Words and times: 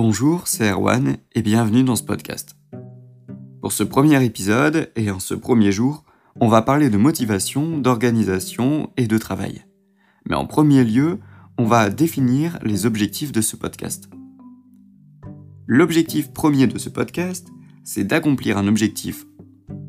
Bonjour, 0.00 0.46
c'est 0.46 0.70
Erwan 0.70 1.16
et 1.32 1.42
bienvenue 1.42 1.82
dans 1.82 1.96
ce 1.96 2.04
podcast. 2.04 2.54
Pour 3.60 3.72
ce 3.72 3.82
premier 3.82 4.24
épisode 4.24 4.92
et 4.94 5.10
en 5.10 5.18
ce 5.18 5.34
premier 5.34 5.72
jour, 5.72 6.04
on 6.40 6.46
va 6.46 6.62
parler 6.62 6.88
de 6.88 6.96
motivation, 6.96 7.78
d'organisation 7.78 8.92
et 8.96 9.08
de 9.08 9.18
travail. 9.18 9.64
Mais 10.28 10.36
en 10.36 10.46
premier 10.46 10.84
lieu, 10.84 11.18
on 11.58 11.64
va 11.64 11.90
définir 11.90 12.60
les 12.62 12.86
objectifs 12.86 13.32
de 13.32 13.40
ce 13.40 13.56
podcast. 13.56 14.08
L'objectif 15.66 16.32
premier 16.32 16.68
de 16.68 16.78
ce 16.78 16.90
podcast, 16.90 17.48
c'est 17.82 18.04
d'accomplir 18.04 18.56
un 18.56 18.68
objectif 18.68 19.26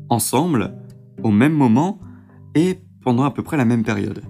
ensemble, 0.08 0.76
au 1.22 1.30
même 1.30 1.54
moment 1.54 2.00
et 2.56 2.80
pendant 3.00 3.22
à 3.22 3.30
peu 3.30 3.44
près 3.44 3.56
la 3.56 3.64
même 3.64 3.84
période. 3.84 4.24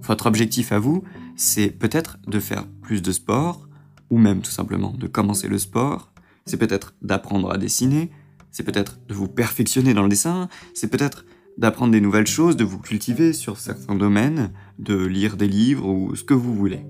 Votre 0.00 0.24
objectif 0.24 0.72
à 0.72 0.78
vous, 0.78 1.02
c'est 1.36 1.68
peut-être 1.68 2.16
de 2.26 2.40
faire 2.40 2.66
plus 2.80 3.02
de 3.02 3.12
sport, 3.12 3.68
ou 4.10 4.18
même 4.18 4.42
tout 4.42 4.50
simplement 4.50 4.92
de 4.92 5.06
commencer 5.06 5.48
le 5.48 5.58
sport, 5.58 6.12
c'est 6.44 6.56
peut-être 6.56 6.94
d'apprendre 7.00 7.50
à 7.52 7.58
dessiner, 7.58 8.10
c'est 8.50 8.64
peut-être 8.64 8.98
de 9.06 9.14
vous 9.14 9.28
perfectionner 9.28 9.94
dans 9.94 10.02
le 10.02 10.08
dessin, 10.08 10.48
c'est 10.74 10.90
peut-être 10.90 11.24
d'apprendre 11.58 11.92
des 11.92 12.00
nouvelles 12.00 12.26
choses, 12.26 12.56
de 12.56 12.64
vous 12.64 12.78
cultiver 12.78 13.32
sur 13.32 13.58
certains 13.58 13.94
domaines, 13.94 14.52
de 14.78 14.96
lire 14.96 15.36
des 15.36 15.48
livres 15.48 15.86
ou 15.86 16.14
ce 16.16 16.24
que 16.24 16.34
vous 16.34 16.54
voulez. 16.54 16.84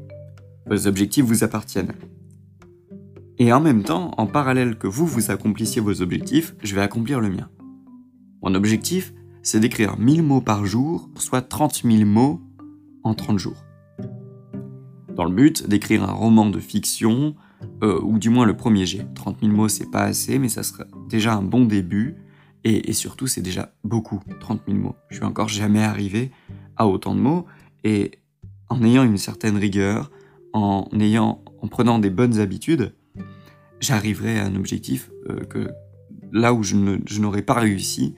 Vos 0.67 0.87
objectifs 0.87 1.25
vous 1.25 1.45
appartiennent. 1.45 1.93
Et 3.39 3.53
en 3.53 3.61
même 3.61 3.83
temps, 3.83 4.13
en 4.19 4.27
parallèle 4.27 4.77
que 4.77 4.87
vous 4.87 5.07
vous 5.07 5.31
accomplissiez 5.31 5.81
vos 5.81 6.03
objectifs, 6.03 6.55
je 6.63 6.75
vais 6.75 6.83
accomplir 6.83 7.21
le 7.21 7.31
mien. 7.31 7.49
Mon 8.43 8.55
objectif, 8.55 9.13
c'est 9.43 9.61
d'écrire 9.61 9.99
1000 9.99 10.23
mots 10.23 10.41
par 10.43 10.67
jour, 10.67 11.11
soit 11.17 11.43
30 11.43 11.83
000 11.85 12.05
mots 12.05 12.41
en 13.03 13.15
30 13.15 13.39
jours. 13.39 13.65
Dans 15.21 15.27
le 15.27 15.35
but 15.35 15.69
d'écrire 15.69 16.03
un 16.03 16.13
roman 16.13 16.49
de 16.49 16.59
fiction, 16.59 17.35
euh, 17.83 18.01
ou 18.01 18.19
du 18.19 18.31
moins 18.31 18.47
le 18.47 18.57
premier 18.57 18.87
jet. 18.87 19.07
30 19.15 19.41
000 19.43 19.53
mots, 19.53 19.69
c'est 19.69 19.91
pas 19.91 20.05
assez, 20.05 20.39
mais 20.39 20.49
ça 20.49 20.63
serait 20.63 20.87
déjà 21.11 21.35
un 21.35 21.43
bon 21.43 21.67
début, 21.67 22.15
et, 22.65 22.95
surtout, 22.95 23.27
c'est 23.27 23.43
déjà 23.43 23.71
beaucoup, 23.85 24.23
30 24.41 24.63
000 24.67 24.79
mots. 24.79 24.97
Je 25.11 25.17
suis 25.17 25.25
encore 25.27 25.49
jamais 25.49 25.83
arrivé 25.83 26.31
à 26.77 26.87
autant 26.87 27.15
de 27.15 27.21
mots, 27.21 27.45
et 27.85 28.13
en 28.71 28.83
ayant 28.83 29.05
une 29.05 29.19
certaine 29.19 29.59
rigueur, 29.59 30.11
en, 30.55 30.89
ayant, 30.99 31.45
en 31.61 31.69
prenant 31.69 31.99
des 31.99 32.09
bonnes 32.09 32.41
habitudes, 32.41 32.95
j'arriverai 33.79 34.41
à 34.41 34.47
un 34.47 34.57
objectif 34.57 35.11
euh, 35.29 35.41
que 35.41 35.69
là 36.33 36.55
où 36.55 36.63
je, 36.63 36.77
n'aurais 37.19 37.43
pas 37.43 37.61
réussi 37.61 38.15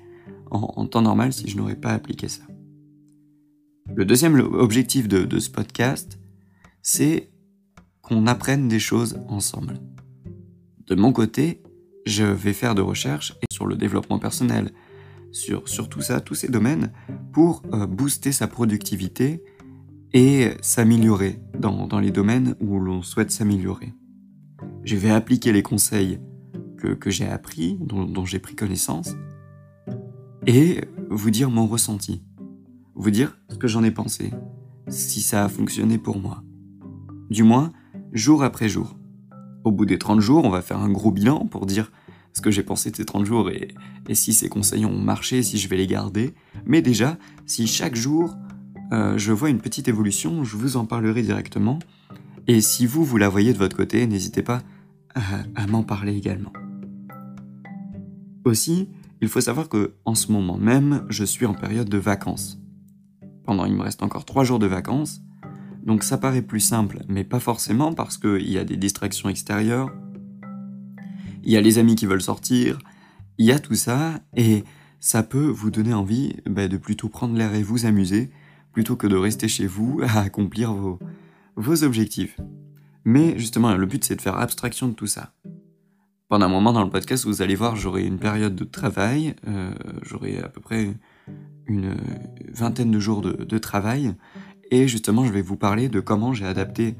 en, 0.52 0.86
temps 0.86 1.02
normal 1.02 1.32
si 1.32 1.48
je 1.48 1.56
n'aurais 1.56 1.74
pas 1.74 1.90
appliqué 1.90 2.28
ça. 2.28 2.44
Le 3.92 4.04
deuxième 4.04 4.38
objectif 4.38 5.08
de, 5.08 5.38
ce 5.40 5.50
podcast, 5.50 6.20
c'est 6.82 7.30
qu'on 8.02 8.26
apprenne 8.26 8.68
des 8.68 8.78
choses 8.78 9.20
ensemble. 9.28 9.78
De 10.86 10.94
mon 10.94 11.12
côté, 11.12 11.62
je 12.04 12.24
vais 12.24 12.52
faire 12.52 12.74
de 12.74 12.82
recherches 12.82 13.34
sur 13.50 13.66
le 13.66 13.76
développement 13.76 14.18
personnel, 14.18 14.72
sur, 15.30 15.64
tout 15.88 16.02
ça, 16.02 16.20
tous 16.20 16.34
ces 16.34 16.48
domaines, 16.48 16.92
pour 17.32 17.62
euh, 17.72 17.86
booster 17.86 18.32
sa 18.32 18.48
productivité 18.48 19.42
et 20.12 20.50
s'améliorer 20.60 21.40
dans, 21.58 21.86
dans 21.86 22.00
les 22.00 22.10
domaines 22.10 22.56
où 22.60 22.78
l'on 22.78 23.02
souhaite 23.02 23.30
s'améliorer 23.30 23.94
je 24.84 24.96
vais 24.96 25.10
appliquer 25.10 25.52
les 25.52 25.62
conseils 25.62 26.20
que, 26.78 27.10
j'ai 27.10 27.28
appris, 27.28 27.78
dont, 27.80 28.24
j'ai 28.24 28.40
pris 28.40 28.56
connaissance, 28.56 29.14
et 30.48 30.80
vous 31.08 31.30
dire 31.30 31.48
mon 31.48 31.68
ressenti, 31.68 32.24
vous 32.96 33.12
dire 33.12 33.38
ce 33.50 33.56
que 33.56 33.68
j'en 33.68 33.84
ai 33.84 33.92
pensé, 33.92 34.32
si 34.88 35.20
ça 35.20 35.44
a 35.44 35.48
fonctionné 35.48 35.96
pour 35.98 36.18
moi. 36.18 36.42
Du 37.30 37.42
moins, 37.42 37.72
jour 38.12 38.42
après 38.42 38.68
jour. 38.68 38.96
Au 39.64 39.70
bout 39.70 39.86
des 39.86 39.98
30 39.98 40.20
jours, 40.20 40.44
on 40.44 40.50
va 40.50 40.62
faire 40.62 40.78
un 40.78 40.90
gros 40.90 41.12
bilan 41.12 41.46
pour 41.46 41.66
dire 41.66 41.90
ce 42.32 42.40
que 42.40 42.50
j'ai 42.50 42.62
pensé 42.62 42.90
de 42.90 42.96
ces 42.96 43.04
30 43.04 43.26
jours 43.26 43.50
et, 43.50 43.74
si 44.14 44.32
ces 44.32 44.48
conseils 44.48 44.86
ont 44.86 44.98
marché, 44.98 45.42
si 45.42 45.58
je 45.58 45.68
vais 45.68 45.76
les 45.76 45.86
garder. 45.86 46.34
Mais 46.66 46.82
déjà, 46.82 47.16
si 47.46 47.66
chaque 47.66 47.94
jour 47.94 48.36
euh, 48.92 49.16
je 49.16 49.32
vois 49.32 49.50
une 49.50 49.60
petite 49.60 49.88
évolution, 49.88 50.44
je 50.44 50.56
vous 50.56 50.76
en 50.76 50.84
parlerai 50.84 51.22
directement. 51.22 51.78
Et 52.46 52.60
si 52.60 52.86
vous, 52.86 53.04
vous 53.04 53.16
la 53.16 53.28
voyez 53.28 53.52
de 53.52 53.58
votre 53.58 53.76
côté, 53.76 54.06
n'hésitez 54.06 54.42
pas 54.42 54.62
à, 55.14 55.66
m'en 55.66 55.82
parler 55.82 56.16
également. 56.16 56.52
Aussi, 58.44 58.88
il 59.20 59.28
faut 59.28 59.40
savoir 59.40 59.68
que 59.68 59.94
en 60.04 60.14
ce 60.14 60.32
moment 60.32 60.56
même, 60.56 61.04
je 61.08 61.24
suis 61.24 61.46
en 61.46 61.54
période 61.54 61.88
de 61.88 61.98
vacances. 61.98 62.60
Pendant, 63.44 63.64
il 63.64 63.74
me 63.74 63.82
reste 63.82 64.02
encore 64.02 64.24
trois 64.24 64.44
jours 64.44 64.58
de 64.58 64.66
vacances, 64.66 65.22
donc 65.84 66.04
ça 66.04 66.18
paraît 66.18 66.42
plus 66.42 66.60
simple, 66.60 67.00
mais 67.08 67.24
pas 67.24 67.40
forcément 67.40 67.92
parce 67.92 68.18
qu'il 68.18 68.48
y 68.48 68.58
a 68.58 68.64
des 68.64 68.76
distractions 68.76 69.28
extérieures, 69.28 69.90
il 71.42 71.50
y 71.50 71.56
a 71.56 71.60
les 71.60 71.78
amis 71.78 71.96
qui 71.96 72.06
veulent 72.06 72.22
sortir, 72.22 72.78
il 73.38 73.46
y 73.46 73.52
a 73.52 73.58
tout 73.58 73.74
ça, 73.74 74.20
et 74.36 74.64
ça 75.00 75.22
peut 75.22 75.46
vous 75.46 75.70
donner 75.70 75.92
envie 75.92 76.36
bah, 76.48 76.68
de 76.68 76.76
plutôt 76.76 77.08
prendre 77.08 77.36
l'air 77.36 77.54
et 77.54 77.62
vous 77.62 77.86
amuser, 77.86 78.30
plutôt 78.72 78.96
que 78.96 79.06
de 79.06 79.16
rester 79.16 79.48
chez 79.48 79.66
vous 79.66 80.00
à 80.06 80.20
accomplir 80.20 80.72
vos, 80.72 81.84
objectifs. 81.84 82.38
Mais 83.04 83.36
justement, 83.38 83.74
le 83.74 83.86
but 83.86 84.04
c'est 84.04 84.16
de 84.16 84.20
faire 84.20 84.38
abstraction 84.38 84.88
de 84.88 84.94
tout 84.94 85.08
ça. 85.08 85.34
Pendant 86.28 86.46
un 86.46 86.48
moment 86.48 86.72
dans 86.72 86.84
le 86.84 86.90
podcast, 86.90 87.26
vous 87.26 87.42
allez 87.42 87.56
voir, 87.56 87.76
j'aurai 87.76 88.06
une 88.06 88.18
période 88.18 88.54
de 88.54 88.64
travail, 88.64 89.34
euh, 89.48 89.74
j'aurai 90.02 90.38
à 90.38 90.48
peu 90.48 90.60
près 90.60 90.94
une 91.66 91.96
vingtaine 92.52 92.90
de 92.90 92.98
jours 92.98 93.20
de, 93.20 93.58
travail, 93.58 94.14
et 94.72 94.88
justement, 94.88 95.26
je 95.26 95.32
vais 95.32 95.42
vous 95.42 95.56
parler 95.56 95.90
de 95.90 96.00
comment 96.00 96.32
j'ai 96.32 96.46
adapté 96.46 96.96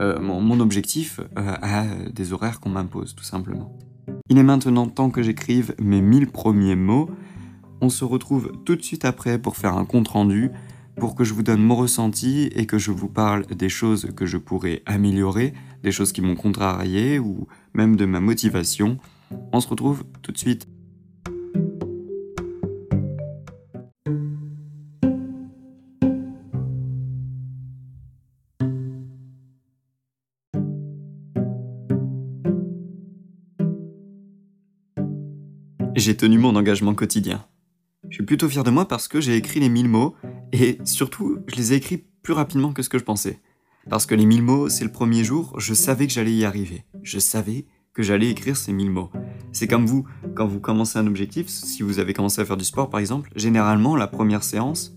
euh, 0.00 0.20
mon, 0.20 0.60
objectif 0.60 1.18
euh, 1.36 1.56
à 1.60 1.84
des 2.14 2.32
horaires 2.32 2.60
qu'on 2.60 2.70
m'impose, 2.70 3.16
tout 3.16 3.24
simplement. 3.24 3.76
Il 4.28 4.38
est 4.38 4.44
maintenant 4.44 4.86
temps 4.86 5.10
que 5.10 5.24
j'écrive 5.24 5.74
mes 5.80 6.00
1000 6.00 6.28
premiers 6.28 6.76
mots. 6.76 7.10
On 7.80 7.88
se 7.88 8.04
retrouve 8.04 8.52
tout 8.64 8.76
de 8.76 8.82
suite 8.82 9.04
après 9.04 9.40
pour 9.40 9.56
faire 9.56 9.76
un 9.76 9.84
compte 9.84 10.06
rendu 10.06 10.52
pour 11.00 11.16
que 11.16 11.24
je 11.24 11.34
vous 11.34 11.42
donne 11.42 11.60
mon 11.60 11.74
ressenti 11.74 12.48
et 12.54 12.64
que 12.64 12.78
je 12.78 12.92
vous 12.92 13.08
parle 13.08 13.44
des 13.46 13.68
choses 13.68 14.08
que 14.14 14.24
je 14.24 14.38
pourrais 14.38 14.82
améliorer, 14.86 15.52
des 15.82 15.90
choses 15.90 16.12
qui 16.12 16.22
m'ont 16.22 16.36
contrarié 16.36 17.18
ou 17.18 17.48
même 17.74 17.96
de 17.96 18.06
ma 18.06 18.20
motivation. 18.20 18.98
On 19.52 19.58
se 19.58 19.66
retrouve 19.66 20.04
tout 20.22 20.30
de 20.30 20.38
suite. 20.38 20.68
J'ai 35.96 36.14
tenu 36.14 36.36
mon 36.36 36.54
engagement 36.56 36.94
quotidien. 36.94 37.46
Je 38.10 38.16
suis 38.16 38.24
plutôt 38.24 38.50
fier 38.50 38.62
de 38.62 38.70
moi 38.70 38.86
parce 38.86 39.08
que 39.08 39.18
j'ai 39.18 39.34
écrit 39.34 39.60
les 39.60 39.70
1000 39.70 39.88
mots 39.88 40.14
et 40.52 40.76
surtout, 40.84 41.38
je 41.46 41.56
les 41.56 41.72
ai 41.72 41.76
écrits 41.76 42.04
plus 42.22 42.34
rapidement 42.34 42.74
que 42.74 42.82
ce 42.82 42.90
que 42.90 42.98
je 42.98 43.04
pensais. 43.04 43.40
Parce 43.88 44.04
que 44.04 44.14
les 44.14 44.26
1000 44.26 44.42
mots, 44.42 44.68
c'est 44.68 44.84
le 44.84 44.92
premier 44.92 45.24
jour, 45.24 45.58
je 45.58 45.72
savais 45.72 46.06
que 46.06 46.12
j'allais 46.12 46.34
y 46.34 46.44
arriver. 46.44 46.84
Je 47.02 47.18
savais 47.18 47.64
que 47.94 48.02
j'allais 48.02 48.28
écrire 48.28 48.58
ces 48.58 48.74
1000 48.74 48.90
mots. 48.90 49.10
C'est 49.52 49.68
comme 49.68 49.86
vous, 49.86 50.06
quand 50.34 50.46
vous 50.46 50.60
commencez 50.60 50.98
un 50.98 51.06
objectif, 51.06 51.48
si 51.48 51.82
vous 51.82 51.98
avez 51.98 52.12
commencé 52.12 52.42
à 52.42 52.44
faire 52.44 52.58
du 52.58 52.64
sport 52.66 52.90
par 52.90 53.00
exemple, 53.00 53.30
généralement 53.34 53.96
la 53.96 54.06
première 54.06 54.42
séance, 54.42 54.94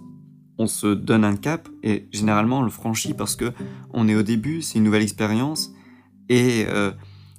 on 0.58 0.68
se 0.68 0.88
donne 0.88 1.24
un 1.24 1.38
cap 1.38 1.70
et 1.82 2.10
généralement 2.12 2.60
on 2.60 2.64
le 2.64 2.70
franchit 2.70 3.14
parce 3.14 3.38
que 3.38 3.54
on 3.94 4.10
est 4.10 4.16
au 4.16 4.24
début, 4.24 4.62
c'est 4.62 4.80
une 4.80 4.84
nouvelle 4.84 5.04
expérience 5.04 5.72
et 6.28 6.66
euh, 6.68 6.92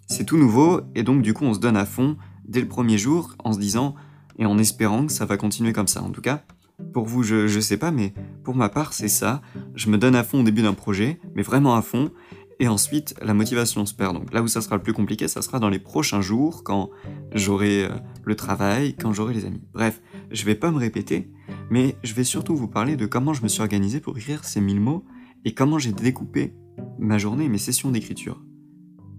c'est 0.06 0.25
tout 0.25 0.38
nouveau 0.38 0.81
et 0.94 1.03
donc 1.03 1.21
du 1.21 1.34
coup 1.34 1.44
on 1.44 1.53
se 1.53 1.60
donne 1.60 1.77
à 1.77 1.84
fond 1.84 2.16
dès 2.50 2.61
le 2.61 2.69
premier 2.69 2.99
jour 2.99 3.34
en 3.43 3.53
se 3.53 3.59
disant 3.59 3.94
et 4.38 4.44
en 4.44 4.59
espérant 4.59 5.06
que 5.06 5.12
ça 5.12 5.25
va 5.25 5.37
continuer 5.37 5.72
comme 5.72 5.88
ça. 5.88 6.03
En 6.03 6.11
tout 6.11 6.21
cas, 6.21 6.44
pour 6.93 7.06
vous, 7.06 7.22
je, 7.22 7.47
je 7.47 7.61
sais 7.61 7.77
pas, 7.77 7.91
mais 7.91 8.12
pour 8.44 8.55
ma 8.55 8.69
part, 8.69 8.92
c'est 8.92 9.09
ça. 9.09 9.41
Je 9.75 9.89
me 9.89 9.98
donne 9.98 10.15
à 10.15 10.25
fond 10.25 10.41
au 10.41 10.42
début 10.42 10.63
d'un 10.63 10.75
projet, 10.75 11.21
mais 11.34 11.42
vraiment 11.42 11.77
à 11.77 11.83
fond. 11.83 12.10
Et 12.59 12.69
ensuite, 12.69 13.15
la 13.22 13.33
motivation 13.33 13.86
se 13.86 13.95
perd. 13.95 14.15
Donc 14.15 14.34
là 14.34 14.42
où 14.42 14.48
ça 14.48 14.60
sera 14.60 14.77
le 14.77 14.83
plus 14.83 14.92
compliqué, 14.92 15.28
ça 15.28 15.41
sera 15.41 15.59
dans 15.59 15.71
les 15.71 15.78
prochains 15.78 16.21
jours, 16.21 16.63
quand 16.63 16.91
j'aurai 17.33 17.84
euh, 17.84 17.91
le 18.25 18.34
travail, 18.36 18.95
quand 18.95 19.13
j'aurai 19.15 19.33
les 19.33 19.47
amis. 19.47 19.63
Bref, 19.72 20.03
je 20.30 20.45
vais 20.45 20.54
pas 20.54 20.71
me 20.71 20.78
répéter, 20.78 21.30
mais 21.71 21.97
je 22.03 22.13
vais 22.13 22.25
surtout 22.25 22.54
vous 22.54 22.69
parler 22.69 22.97
de 22.97 23.07
comment 23.07 23.33
je 23.33 23.42
me 23.42 23.48
suis 23.48 23.63
organisé 23.63 24.01
pour 24.01 24.19
écrire 24.19 24.45
ces 24.45 24.60
1000 24.60 24.78
mots 24.80 25.04
et 25.47 25.54
comment 25.54 25.78
j'ai 25.78 25.92
découpé 25.92 26.53
ma 26.98 27.16
journée 27.16 27.45
et 27.45 27.48
mes 27.48 27.59
sessions 27.59 27.91
d'écriture. 27.91 28.42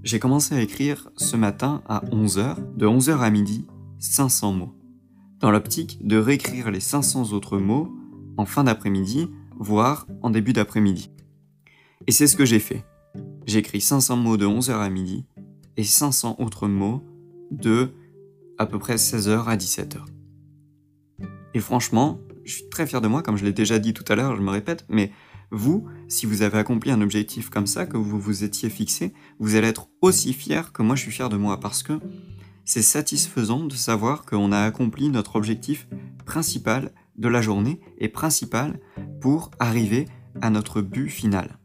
J'ai 0.04 0.20
commencé 0.20 0.56
à 0.56 0.62
écrire 0.62 1.10
ce 1.18 1.36
matin 1.36 1.84
à 1.88 2.04
11h, 2.06 2.76
de 2.76 2.88
11h 2.88 3.20
à 3.20 3.30
midi, 3.30 3.66
500 4.00 4.54
mots 4.54 4.76
dans 5.42 5.52
l'optique 5.52 6.06
de 6.06 6.18
réécrire 6.18 6.72
les 6.72 6.80
500 6.80 7.34
autres 7.34 7.58
mots 7.58 7.92
en 8.38 8.46
fin 8.46 8.64
d'après-midi, 8.64 9.30
voire 9.60 10.08
en 10.22 10.30
début 10.30 10.54
d'après-midi. 10.54 11.12
Et 12.08 12.12
c'est 12.12 12.28
ce 12.28 12.36
que 12.36 12.46
j'ai 12.46 12.60
fait. 12.60 12.86
J'ai 13.46 13.60
écrit 13.60 13.82
500 13.82 14.16
mots 14.18 14.38
de 14.38 14.46
11h 14.46 14.74
à 14.74 14.90
midi 14.90 15.26
et 15.78 15.84
500 15.84 16.38
autres 16.40 16.68
mots 16.68 17.04
de 17.50 17.92
à 18.58 18.66
peu 18.66 18.80
près 18.80 18.96
16h 18.96 19.46
à 19.46 19.58
17h. 19.58 19.98
Et 21.54 21.60
franchement, 21.60 22.20
je 22.46 22.54
suis 22.54 22.70
très 22.70 22.88
fier 22.88 23.02
de 23.02 23.08
moi, 23.08 23.22
comme 23.22 23.38
je 23.38 23.44
l'ai 23.44 23.54
déjà 23.54 23.80
dit 23.80 23.94
tout 23.94 24.06
à 24.08 24.16
l'heure, 24.16 24.36
je 24.36 24.42
me 24.42 24.52
répète, 24.52 24.86
mais 24.90 25.12
vous, 25.52 25.86
si 26.08 26.26
vous 26.26 26.42
avez 26.42 26.58
accompli 26.58 26.92
un 26.92 27.02
objectif 27.02 27.50
comme 27.50 27.68
ça, 27.68 27.86
que 27.86 27.98
vous 27.98 28.20
vous 28.20 28.44
étiez 28.44 28.70
fixé, 28.70 29.14
vous 29.40 29.56
allez 29.56 29.68
être 29.68 29.90
aussi 30.02 30.34
fier 30.34 30.72
que 30.72 30.82
moi 30.82 30.96
je 30.96 31.02
suis 31.02 31.12
fier 31.12 31.30
de 31.30 31.38
moi, 31.38 31.60
parce 31.60 31.84
que 31.84 32.00
c'est 32.66 32.82
satisfaisant 32.82 33.66
de 33.66 33.76
savoir 33.76 34.26
qu'on 34.26 34.52
a 34.52 34.60
accompli 34.60 35.10
notre 35.10 35.36
objectif 35.36 35.88
principal 36.26 36.92
de 37.18 37.28
la 37.28 37.42
journée 37.42 37.82
et 37.98 38.08
principal 38.08 38.80
pour 39.20 39.52
arriver 39.60 40.08
à 40.42 40.50
notre 40.50 40.82
but 40.82 41.10
final. 41.10 41.60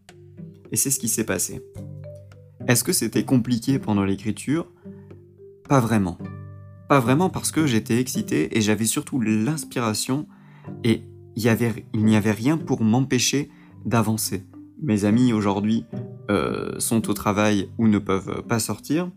Et 0.72 0.76
c'est 0.76 0.90
ce 0.90 0.98
qui 0.98 1.08
s'est 1.08 1.24
passé. 1.24 1.62
Est-ce 2.66 2.82
que 2.82 2.92
c'était 2.92 3.24
compliqué 3.24 3.78
pendant 3.78 4.04
l'écriture? 4.04 4.66
Pas 5.68 5.78
vraiment. 5.78 6.18
Pas 6.88 6.98
vraiment 6.98 7.30
parce 7.30 7.52
que 7.52 7.66
j'étais 7.66 8.00
excité 8.00 8.56
et 8.56 8.60
j'avais 8.60 8.86
surtout 8.86 9.20
l'inspiration 9.20 10.26
et 10.82 11.02
il 11.36 11.42
n'y 11.94 12.16
avait 12.16 12.32
rien 12.32 12.56
pour 12.58 12.82
m'empêcher 12.82 13.50
d'avancer. 13.86 14.44
Mes 14.82 15.06
amis 15.06 15.32
aujourd'hui 15.32 15.86
euh, 16.30 16.78
sont 16.78 17.08
au 17.08 17.14
travail 17.14 17.70
ou 17.78 17.88
ne 17.88 17.98
peuvent 17.98 18.42
pas 18.46 18.58
sortir. 18.58 19.10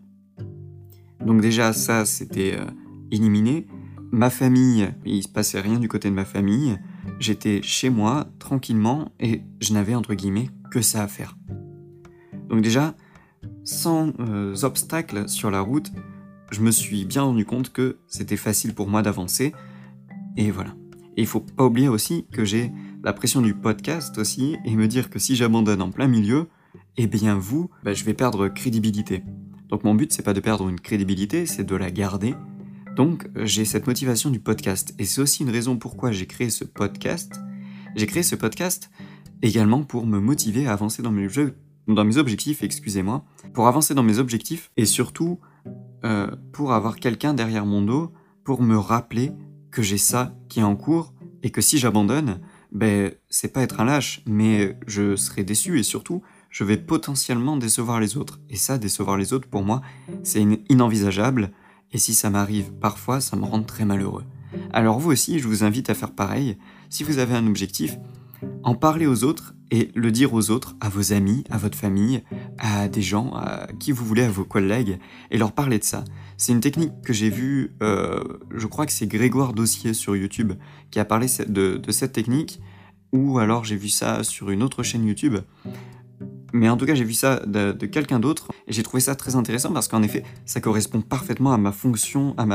Donc 1.26 1.42
déjà 1.42 1.74
ça 1.74 2.06
c'était 2.06 2.56
euh, 2.58 2.66
éliminé. 3.12 3.68
Ma 4.12 4.30
famille, 4.30 4.90
il 5.06 5.22
se 5.22 5.28
passait 5.28 5.60
rien 5.60 5.80
du 5.80 5.88
côté 5.88 6.10
de 6.10 6.16
ma 6.16 6.26
famille. 6.26 6.80
J'étais 7.20 7.62
chez 7.62 7.90
moi 7.90 8.28
tranquillement 8.40 9.12
et 9.20 9.42
je 9.60 9.74
n'avais 9.74 9.96
entre 9.96 10.14
guillemets 10.14 10.50
que 10.72 10.82
ça 10.82 11.04
à 11.04 11.08
faire. 11.08 11.38
Donc 12.48 12.62
déjà, 12.62 12.96
sans 13.64 14.12
euh, 14.20 14.56
obstacles 14.64 15.30
sur 15.30 15.52
la 15.52 15.62
route, 15.62 15.92
je 16.52 16.62
me 16.62 16.72
suis 16.72 17.06
bien 17.06 17.22
rendu 17.22 17.46
compte 17.46 17.72
que 17.72 17.98
c'était 18.08 18.38
facile 18.38 18.74
pour 18.74 18.88
moi 18.88 19.02
d'avancer. 19.02 19.54
Et 20.38 20.50
voilà. 20.50 20.74
Et 21.18 21.22
il 21.22 21.28
faut 21.28 21.42
pas 21.42 21.66
oublier 21.66 21.90
aussi 21.90 22.26
que 22.32 22.46
j'ai 22.46 22.72
la 23.04 23.14
pression 23.14 23.42
du 23.42 23.54
podcast 23.54 24.18
aussi 24.18 24.58
et 24.66 24.76
me 24.76 24.88
dire 24.88 25.10
que 25.10 25.20
si 25.20 25.36
j'abandonne 25.36 25.82
en 25.82 25.90
plein 25.90 26.08
milieu, 26.08 26.48
eh 26.98 27.08
bien 27.08 27.36
vous, 27.36 27.70
bah, 27.84 27.94
je 27.94 28.04
vais 28.04 28.14
perdre 28.14 28.50
crédibilité. 28.50 29.24
Donc 29.70 29.84
mon 29.84 29.96
but 29.96 30.12
c'est 30.12 30.24
pas 30.24 30.34
de 30.34 30.40
perdre 30.40 30.68
une 30.68 30.80
crédibilité, 30.80 31.46
c'est 31.46 31.64
de 31.64 31.76
la 31.76 31.92
garder. 31.92 32.36
Donc 32.96 33.30
j'ai 33.36 33.64
cette 33.64 33.88
motivation 33.88 34.30
du 34.30 34.40
podcast 34.40 34.94
et 35.00 35.06
c'est 35.06 35.22
aussi 35.22 35.44
une 35.44 35.50
raison 35.50 35.78
pourquoi 35.78 36.12
j'ai 36.12 36.26
créé 36.26 36.50
ce 36.50 36.66
podcast. 36.66 37.40
J'ai 37.96 38.06
créé 38.06 38.24
ce 38.24 38.36
podcast 38.36 38.90
également 39.42 39.84
pour 39.84 40.06
me 40.06 40.20
motiver 40.20 40.68
à 40.68 40.74
avancer 40.74 41.02
dans 41.02 41.12
mes 41.12 41.30
jeux, 41.30 41.56
dans 41.88 42.04
mes 42.04 42.18
objectifs, 42.18 42.64
excusez-moi, 42.64 43.24
pour 43.54 43.68
avancer 43.68 43.94
dans 43.94 44.04
mes 44.04 44.20
objectifs 44.20 44.72
et 44.76 44.86
surtout 44.86 45.40
euh, 46.04 46.30
pour 46.52 46.74
avoir 46.74 46.98
quelqu'un 46.98 47.34
derrière 47.34 47.66
mon 47.66 47.82
dos 47.82 48.12
pour 48.44 48.62
me 48.62 48.78
rappeler 48.78 49.32
que 49.72 49.82
j'ai 49.82 49.98
ça 49.98 50.36
qui 50.50 50.60
est 50.60 50.64
en 50.64 50.76
cours 50.76 51.14
et 51.44 51.52
que 51.52 51.62
si 51.62 51.78
j'abandonne, 51.78 52.42
ben 52.72 53.12
c'est 53.30 53.54
pas 53.54 53.62
être 53.62 53.80
un 53.80 53.86
lâche, 53.86 54.22
mais 54.26 54.78
je 54.88 55.16
serai 55.16 55.44
déçu 55.44 55.80
et 55.80 55.84
surtout 55.84 56.22
je 56.50 56.64
vais 56.64 56.78
potentiellement 56.78 57.58
décevoir 57.58 58.00
les 58.00 58.18
autres. 58.18 58.40
Et 58.50 58.56
ça, 58.56 58.78
décevoir 58.78 59.18
les 59.18 59.34
autres, 59.34 59.48
pour 59.48 59.64
moi, 59.64 59.82
c'est 60.24 60.46
inenvisageable. 60.70 61.52
Et 61.92 61.98
si 61.98 62.14
ça 62.14 62.30
m'arrive 62.30 62.72
parfois, 62.72 63.22
ça 63.22 63.36
me 63.38 63.46
rend 63.46 63.64
très 63.64 63.86
malheureux. 63.86 64.24
Alors 64.72 65.00
vous 65.00 65.12
aussi, 65.12 65.40
je 65.40 65.48
vous 65.48 65.64
invite 65.64 65.90
à 65.90 65.94
faire 65.94 66.12
pareil. 66.12 66.58
Si 66.90 67.04
vous 67.04 67.20
avez 67.20 67.36
un 67.36 67.46
objectif, 67.46 67.98
en 68.64 68.76
parler 68.76 69.06
aux 69.06 69.24
autres 69.24 69.54
et 69.72 69.92
le 69.94 70.12
dire 70.12 70.34
aux 70.34 70.50
autres, 70.50 70.76
à 70.82 70.90
vos 70.90 71.14
amis, 71.14 71.44
à 71.50 71.58
votre 71.58 71.78
famille, 71.78 72.24
à 72.60 72.88
des 72.88 73.02
gens, 73.02 73.34
à 73.34 73.68
qui 73.80 73.92
vous 73.92 74.06
voulez, 74.06 74.24
à 74.24 74.30
vos 74.30 74.44
collègues, 74.44 75.00
et 75.32 75.38
leur 75.38 75.52
parler 75.52 75.80
de 75.80 75.84
ça. 75.84 76.04
C'est 76.38 76.52
une 76.52 76.60
technique 76.60 77.02
que 77.04 77.14
j'ai 77.14 77.30
vue, 77.30 77.76
euh, 77.82 78.24
je 78.54 78.68
crois 78.68 78.86
que 78.86 78.92
c'est 78.92 79.08
Grégoire 79.08 79.54
Dossier 79.54 79.94
sur 79.94 80.16
YouTube 80.16 80.54
qui 80.92 81.00
a 81.00 81.06
parlé 81.06 81.28
de, 81.48 81.82
cette 81.90 82.14
technique, 82.14 82.62
ou 83.12 83.40
alors 83.40 83.66
j'ai 83.66 83.76
vu 83.76 83.90
ça 83.90 84.24
sur 84.24 84.50
une 84.50 84.64
autre 84.64 84.84
chaîne 84.84 85.06
YouTube. 85.06 85.38
Mais 86.52 86.70
en 86.70 86.78
tout 86.78 86.86
cas, 86.86 86.96
j'ai 86.96 87.04
vu 87.04 87.14
ça 87.14 87.46
de, 87.46 87.72
quelqu'un 87.86 88.20
d'autre, 88.20 88.50
et 88.68 88.74
j'ai 88.74 88.84
trouvé 88.84 89.02
ça 89.02 89.16
très 89.16 89.36
intéressant 89.36 89.72
parce 89.72 89.88
qu'en 89.88 90.02
effet, 90.02 90.24
ça 90.46 90.62
correspond 90.62 91.02
parfaitement 91.02 91.54
à 91.54 91.58
ma 91.58 91.72
fonction, 91.72 92.36
à 92.38 92.46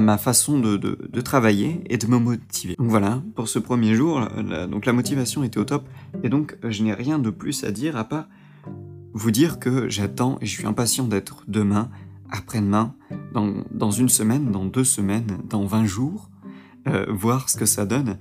ma, 0.00 0.18
façon 0.18 0.58
de, 0.58 1.20
travailler 1.20 1.82
et 1.90 1.98
de 1.98 2.06
me 2.06 2.18
motiver. 2.18 2.76
Donc 2.78 2.88
voilà, 2.88 3.22
pour 3.34 3.48
ce 3.48 3.58
premier 3.58 3.94
jour, 3.94 4.20
donc 4.70 4.86
la 4.86 4.92
motivation 4.92 5.44
était 5.44 5.58
au 5.58 5.64
top, 5.64 5.88
et 6.22 6.28
donc 6.28 6.56
je 6.62 6.82
n'ai 6.82 6.94
rien 6.94 7.18
de 7.18 7.30
plus 7.30 7.64
à 7.64 7.70
dire 7.70 7.96
à 7.96 8.04
part 8.04 8.26
vous 9.14 9.30
dire 9.30 9.58
que 9.58 9.88
j'attends 9.88 10.38
et 10.40 10.46
je 10.46 10.50
suis 10.50 10.66
impatient 10.66 11.04
d'être 11.08 11.44
demain, 11.48 11.90
après-demain, 12.30 12.94
dans, 13.32 13.64
dans, 13.70 13.90
une 13.90 14.08
semaine, 14.08 14.50
dans 14.50 14.64
deux 14.64 14.84
semaines, 14.84 15.38
dans 15.48 15.64
20 15.64 15.86
jours, 15.86 16.30
euh, 16.86 17.06
voir 17.08 17.48
ce 17.48 17.56
que 17.56 17.64
ça 17.64 17.86
donne 17.86 18.18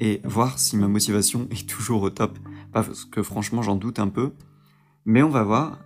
et 0.00 0.22
voir 0.24 0.58
si 0.58 0.78
ma 0.78 0.88
motivation 0.88 1.48
est 1.50 1.68
toujours 1.68 2.02
au 2.02 2.10
top. 2.10 2.38
Parce 2.72 3.04
que 3.04 3.22
franchement, 3.22 3.62
j'en 3.62 3.76
doute 3.76 3.98
un 3.98 4.08
peu. 4.08 4.32
Mais 5.04 5.22
on 5.22 5.28
va 5.28 5.42
voir. 5.42 5.78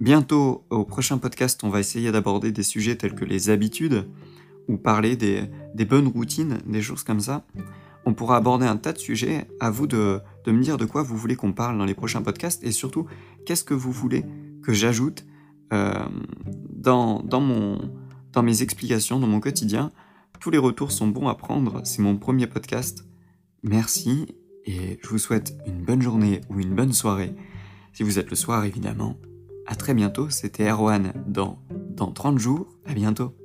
Bientôt, 0.00 0.64
au 0.70 0.84
prochain 0.84 1.18
podcast, 1.18 1.62
on 1.62 1.68
va 1.68 1.80
essayer 1.80 2.10
d'aborder 2.10 2.52
des 2.52 2.62
sujets 2.62 2.96
tels 2.96 3.14
que 3.14 3.24
les 3.24 3.50
habitudes 3.50 4.08
ou 4.66 4.76
parler 4.76 5.16
des, 5.16 5.84
bonnes 5.84 6.08
routines, 6.08 6.58
des 6.66 6.80
choses 6.80 7.02
comme 7.02 7.20
ça. 7.20 7.44
On 8.06 8.14
pourra 8.14 8.36
aborder 8.36 8.66
un 8.66 8.76
tas 8.76 8.92
de 8.92 8.98
sujets. 8.98 9.46
À 9.60 9.70
vous 9.70 9.86
de, 9.86 10.20
me 10.46 10.62
dire 10.62 10.78
de 10.78 10.84
quoi 10.84 11.02
vous 11.02 11.16
voulez 11.16 11.36
qu'on 11.36 11.52
parle 11.52 11.76
dans 11.76 11.84
les 11.84 11.94
prochains 11.94 12.22
podcasts 12.22 12.64
et 12.64 12.72
surtout, 12.72 13.06
qu'est-ce 13.50 13.64
que 13.64 13.74
vous 13.74 13.90
voulez 13.90 14.24
que 14.62 14.72
j'ajoute 14.72 15.26
euh, 15.72 15.92
dans, 16.70 17.20
mon, 17.40 17.90
dans 18.32 18.44
mes 18.44 18.62
explications, 18.62 19.18
dans 19.18 19.26
mon 19.26 19.40
quotidien. 19.40 19.90
Tous 20.38 20.52
les 20.52 20.58
retours 20.58 20.92
sont 20.92 21.08
bons 21.08 21.26
à 21.26 21.34
prendre. 21.34 21.80
C'est 21.82 22.00
mon 22.00 22.16
premier 22.16 22.46
podcast. 22.46 23.04
Merci 23.64 24.36
et 24.66 25.00
je 25.02 25.08
vous 25.08 25.18
souhaite 25.18 25.58
une 25.66 25.84
bonne 25.84 26.00
journée 26.00 26.42
ou 26.48 26.60
une 26.60 26.76
bonne 26.76 26.92
soirée. 26.92 27.34
Si 27.92 28.04
vous 28.04 28.20
êtes 28.20 28.30
le 28.30 28.36
soir, 28.36 28.64
évidemment. 28.64 29.16
À 29.66 29.74
très 29.74 29.94
bientôt, 29.94 30.30
c'était 30.30 30.70
Erwan 30.70 31.12
dans, 31.26 31.58
dans 31.90 32.12
30 32.12 32.38
jours. 32.38 32.78
À 32.86 32.94
bientôt. 32.94 33.39